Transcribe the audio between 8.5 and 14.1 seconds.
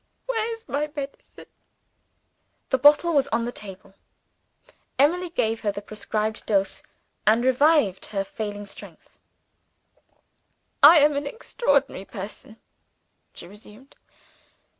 strength. "I am an extraordinary person," she resumed.